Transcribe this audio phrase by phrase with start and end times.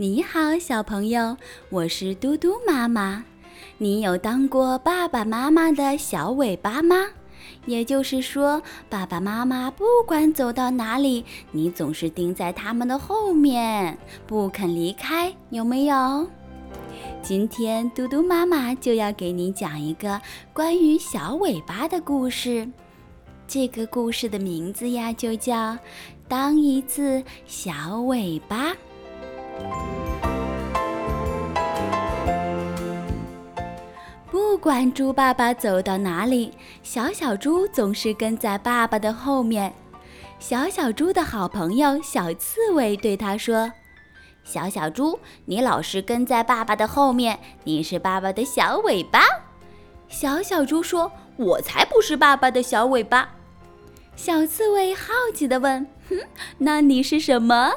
[0.00, 1.36] 你好，小朋友，
[1.70, 3.24] 我是嘟嘟妈妈。
[3.78, 7.04] 你有当过爸爸妈妈的小尾巴吗？
[7.66, 16.30] 也就是说，爸爸妈妈不管走到哪里，你总是盯在他们的后面，不肯离开，有没有？
[17.20, 20.20] 今天嘟嘟妈妈就要给你讲一个
[20.52, 22.70] 关于小尾巴的故事。
[23.48, 25.72] 这个故事的名字呀，就叫
[26.28, 28.72] 《当一次小尾巴》。
[34.30, 39.72] 不管猪爸爸走到哪里，小小猪总是跟在爸爸的后面。
[40.38, 43.72] 小小猪的好朋友小刺猬对他说
[44.44, 49.20] ：“小小猪，你老是跟在爸爸的后面，你是爸爸的小尾巴。”
[50.08, 53.30] 小小猪说：“我才不是爸爸的小尾巴。”
[54.14, 56.16] 小刺猬好奇地问：“哼，
[56.58, 57.72] 那你是什么？”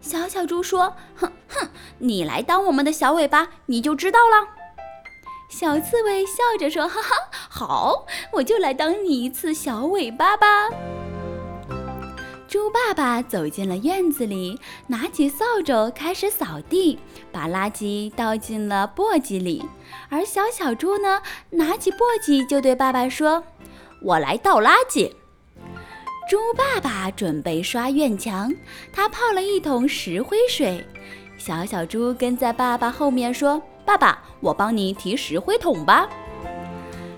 [0.00, 4.48] 小小猪说：“哼哼，你来当我们的小尾巴，你就知道了。”
[5.50, 7.16] 小刺猬笑着说：“哈哈，
[7.48, 10.46] 好，我就来当你一次小尾巴吧。”
[12.48, 16.98] 猪爸爸走进了院子里，拿起扫帚开始扫地，
[17.30, 19.64] 把垃圾倒进了簸箕里。
[20.08, 23.44] 而小小猪呢，拿起簸箕就对爸爸说
[24.02, 25.12] ：“我来倒垃圾。”
[26.30, 28.54] 猪爸爸准备刷院墙，
[28.92, 30.86] 他泡了一桶石灰水。
[31.36, 36.08] 小小猪跟在爸爸后面说：“爸爸，我帮你提石灰桶吧。”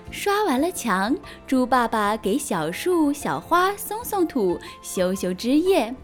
[0.09, 5.95] 刷完了墙，猪爸爸给小树、小花松松土、修修枝叶。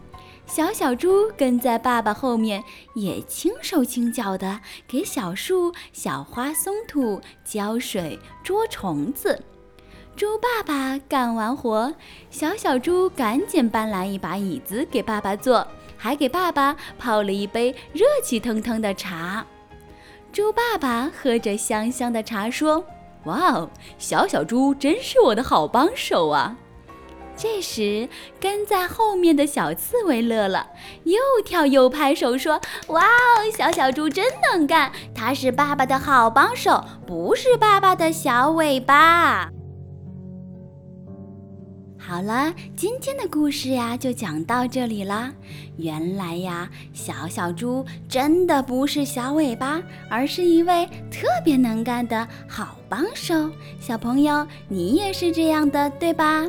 [0.46, 2.62] 小小猪跟在爸爸后面，
[2.94, 9.42] 也轻手轻脚地给小树、小花松土、浇水、捉虫子。
[10.20, 11.94] 猪爸爸干完活，
[12.28, 15.66] 小小猪赶紧搬来一把椅子给爸爸坐，
[15.96, 19.46] 还给爸爸泡了一杯热气腾腾的茶。
[20.30, 22.84] 猪爸爸喝着香香的茶说
[23.24, 26.54] ：“哇哦，小小猪真是我的好帮手啊！”
[27.34, 28.06] 这时，
[28.38, 30.66] 跟在后面的小刺猬乐了，
[31.04, 39.48] 又跳又拍手说：“哇哦，小小猪真能干，它是爸爸的好帮手，不是爸爸的小尾巴。”
[42.10, 45.32] 好了，今天的故事呀就讲到这里啦。
[45.76, 53.48] 原来呀，小小猪真的不是小尾巴，而是一位特别能干的好帮手。
[53.78, 56.44] 小朋友，你也是这样的，对吧？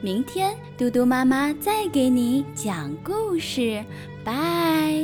[0.00, 3.84] 明天嘟嘟妈妈再给你讲故事，
[4.22, 4.94] 拜。